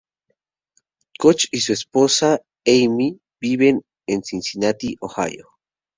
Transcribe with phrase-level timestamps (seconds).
[1.19, 5.47] Koch y su esposa Amy viven en Cincinnati, Ohio.